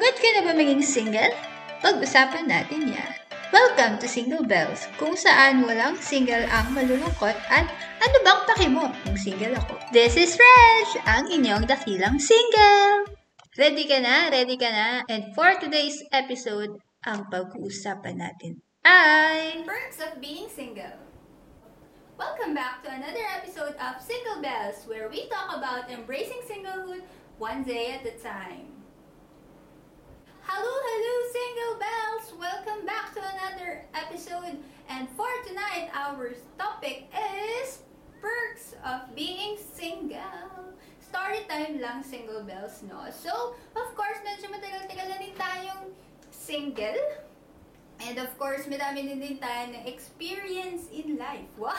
[0.00, 1.28] Pagod ka na ba maging single?
[1.84, 3.10] Pag-usapan natin yan.
[3.52, 7.68] Welcome to Single Bells, kung saan walang single ang malulungkot at
[8.00, 9.76] ano bang paki mo kung single ako.
[9.92, 13.12] This is Reg, ang inyong dakilang single!
[13.60, 14.32] Ready ka na?
[14.32, 15.04] Ready ka na?
[15.04, 19.68] And for today's episode, ang pag-uusapan natin ay...
[19.68, 20.96] Perks of being single.
[22.16, 27.04] Welcome back to another episode of Single Bells, where we talk about embracing singlehood
[27.36, 28.79] one day at a time.
[30.50, 32.26] Hello, hello, Single Bells!
[32.34, 34.58] Welcome back to another episode.
[34.90, 37.86] And for tonight, our topic is
[38.18, 40.74] perks of being single.
[40.98, 42.98] Story time lang, Single Bells, no?
[43.14, 45.94] So, of course, medyo matagal-tagal na din tayong
[46.34, 46.98] single.
[48.02, 51.46] And of course, madami din din tayo na experience in life.
[51.54, 51.78] Wow!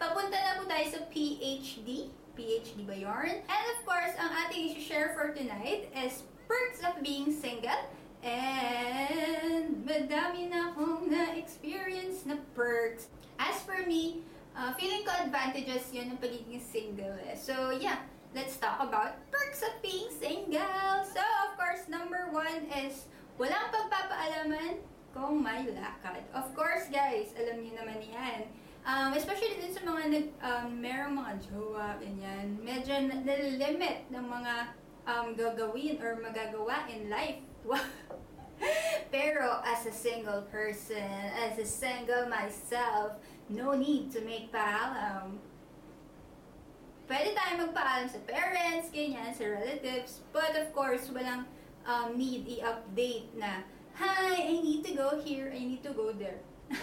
[0.00, 2.08] Papunta na po tayo sa PhD.
[2.32, 3.44] PhD ba yarn?
[3.44, 7.78] And of course, ang ating i-share for tonight is perks of being single.
[8.26, 13.06] And madami na akong na-experience na perks.
[13.38, 14.26] As for me,
[14.58, 17.16] uh, feeling ko advantages yun ng pagiging single.
[17.30, 17.38] Eh.
[17.38, 18.02] So yeah,
[18.34, 21.06] let's talk about perks of being single.
[21.06, 23.08] So of course, number one is
[23.40, 24.84] walang pagpapaalaman
[25.16, 26.26] kung may lakad.
[26.36, 28.40] Of course, guys, alam niyo naman yan.
[28.80, 32.56] Um, especially din sa mga nag, um, merong mga jowa, ganyan.
[32.64, 34.72] Medyo nalilimit ng mga
[35.10, 37.42] um, gagawin or magagawa in life.
[39.10, 43.18] Pero as a single person, as a single myself,
[43.50, 45.42] no need to make paalam.
[47.10, 50.22] Pwede tayo magpaalam sa parents, ganyan, sa relatives.
[50.30, 51.50] But of course, walang
[51.82, 53.66] um, need i-update na,
[53.98, 56.38] Hi, I need to go here, I need to go there.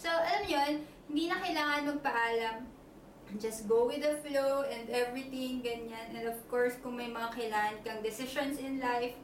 [0.00, 0.72] so, alam yon
[1.10, 2.56] hindi na kailangan magpaalam
[3.38, 6.16] just go with the flow and everything, ganyan.
[6.16, 9.14] And of course, kung may mga kailangan kang decisions in life,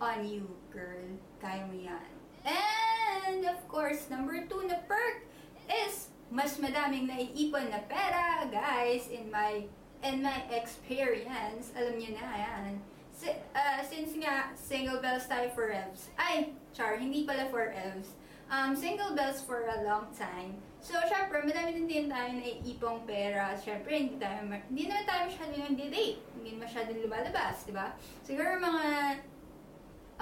[0.00, 1.08] on you, girl.
[1.40, 2.10] Kaya mo yan.
[2.46, 5.24] And of course, number two na perk
[5.66, 9.66] is mas madaming naiipon na pera, guys, in my
[10.04, 11.72] in my experience.
[11.74, 12.70] Alam niyo na, yan.
[13.16, 16.12] Si, uh, since nga, single bells tayo for Evs.
[16.20, 18.12] Ay, char, hindi pala for Evs.
[18.46, 20.54] Um, single bells for a long time.
[20.78, 23.58] So, syempre, madami din din tayo na ipong pera.
[23.58, 26.22] Syempre, hindi, tayo, hindi naman tayo masyado yung date.
[26.38, 27.98] Hindi masyadong lumalabas, di ba?
[28.22, 28.86] Siguro mga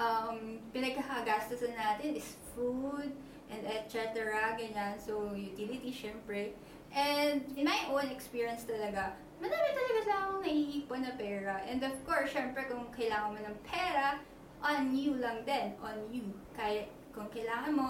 [0.01, 3.13] um, pinagkakagastusan natin is food
[3.53, 4.25] and etc.
[4.57, 4.97] Ganyan.
[4.97, 6.57] So, utility, syempre.
[6.89, 11.61] And in my own experience talaga, madami talaga sa akong naiipon na pera.
[11.69, 14.17] And of course, syempre, kung kailangan mo ng pera,
[14.65, 15.77] on you lang din.
[15.77, 16.33] On you.
[16.57, 17.89] Kaya, kung kailangan mo,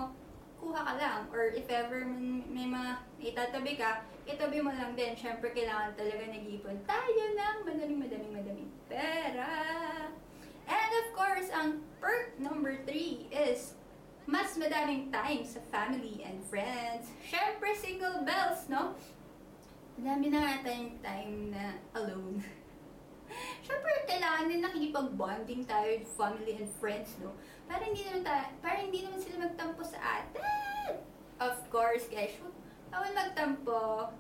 [0.60, 1.22] kuha ka lang.
[1.32, 2.06] Or if ever
[2.50, 5.14] may mga itatabi ka, itabi mo lang din.
[5.14, 9.54] Siyempre, kailangan talaga nag-ipon tayo ng madaming, madaming, madaming pera.
[10.66, 13.78] And of course, ang perk number three is
[14.26, 17.14] mas madaming time sa family and friends.
[17.30, 18.98] Siyempre, single bells, no?
[20.02, 22.42] Madami na nga tayong time na alone.
[23.66, 27.34] Siyempre, kailangan din nakikipag-bonding tayo with family and friends, no?
[27.66, 31.02] Para hindi naman tayo, para hindi naman sila magtampo sa atin.
[31.42, 32.38] Of course, guys,
[32.94, 34.14] bawal magtampo.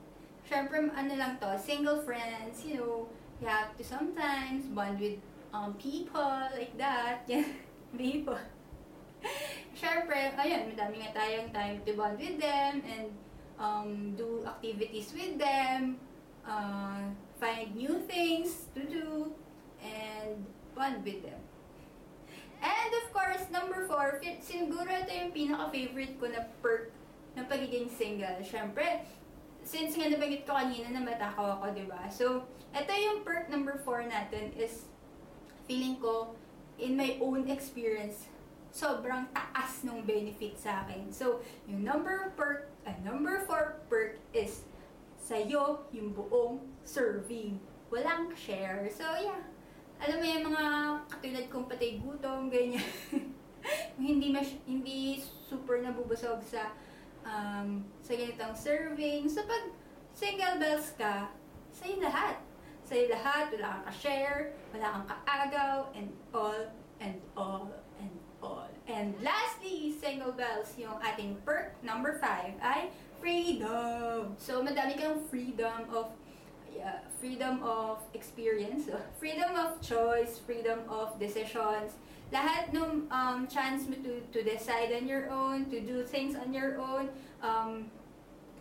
[0.45, 3.09] Siyempre, ano lang to, single friends, you know,
[3.41, 5.17] you have to sometimes bond with
[5.53, 7.23] um, people like that.
[7.29, 7.47] Yeah,
[7.95, 8.37] people.
[9.73, 13.09] Siyempre, ayun, madami nga tayong time to bond with them and
[13.59, 15.97] um, do activities with them,
[16.45, 17.09] uh,
[17.45, 19.29] find new things to do,
[19.85, 20.41] and
[20.73, 21.37] bond with them.
[22.57, 26.89] And of course, number four, siguro ito yung pinaka-favorite ko na perk
[27.37, 28.41] ng pagiging single.
[28.41, 29.05] Siyempre,
[29.61, 32.09] since nga nabanggit ko kanina na matakaw ako, di ba?
[32.09, 34.89] So, ito yung perk number four natin is
[35.69, 36.33] feeling ko,
[36.81, 38.25] in my own experience,
[38.73, 41.13] sobrang taas ng benefit sa akin.
[41.13, 44.65] So, yung number perk, uh, number four perk is
[45.25, 47.57] sa'yo yung buong serving.
[47.89, 48.85] Walang share.
[48.93, 49.55] So, yeah
[50.01, 50.65] alam mo yung mga
[51.07, 52.83] katulad kong patay gutom, ganyan.
[54.01, 56.75] hindi mas, hindi super nabubusog sa
[57.23, 59.31] um, sa ganitong serving.
[59.31, 59.71] So pag
[60.11, 61.31] single bells ka,
[61.71, 62.37] sa'yo lahat.
[62.85, 66.61] Sa'yo lahat, wala kang ka-share, wala kang kaagaw, and all,
[67.01, 67.65] and all,
[67.97, 68.13] and
[68.45, 68.69] all.
[68.85, 72.93] And lastly, single bells, yung ating perk number 5 ay
[73.25, 74.37] freedom.
[74.37, 76.13] So madami kang freedom of
[76.77, 78.85] uh, freedom of experience,
[79.19, 81.97] freedom of choice, freedom of decisions.
[82.29, 86.53] Lahat ng um, chance mo to, to decide on your own, to do things on
[86.53, 87.09] your own,
[87.41, 87.89] um,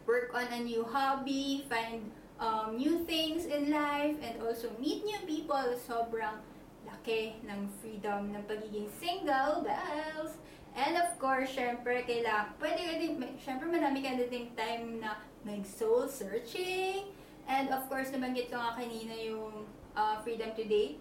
[0.08, 2.08] work on a new hobby, find
[2.40, 5.60] um, new things in life, and also meet new people.
[5.76, 6.40] Sobrang
[6.88, 10.40] laki ng freedom ng pagiging single bells.
[10.74, 15.22] And of course, syempre, kailangan, pwede ka din, syempre marami ka na din time na
[15.46, 17.14] mag-soul searching.
[17.46, 20.98] And of course, nabanggit ko nga kanina yung uh, freedom to date.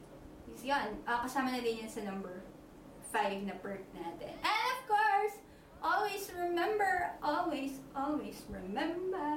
[0.54, 2.46] Is yan, ah, kasama na din yan sa number
[3.10, 4.38] 5 na perk natin.
[4.46, 5.42] And of course,
[5.82, 9.34] always remember, always, always remember,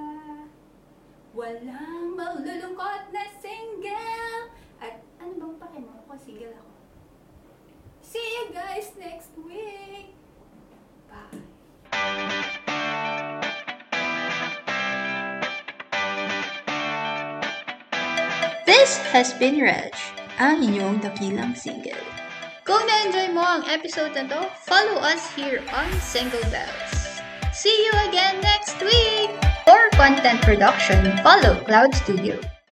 [1.33, 4.53] walang malulungkot na single.
[4.85, 6.73] At ano bang pakimo ko single ako?
[8.05, 10.25] See you guys next week!
[18.76, 19.96] This has been Reg,
[20.37, 21.96] ang inyong dakilang single.
[22.69, 27.25] Kung na-enjoy mo ang episode na to, follow us here on Single Bells.
[27.56, 29.32] See you again next week!
[29.64, 32.37] For content production, follow Cloud Studio.